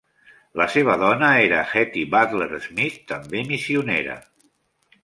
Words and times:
La 0.61 0.65
seva 0.75 0.95
dona 1.01 1.29
era 1.41 1.59
Hetty 1.83 2.07
Butler 2.17 2.49
Smith, 2.65 2.99
també 3.13 3.47
missionera. 3.55 4.19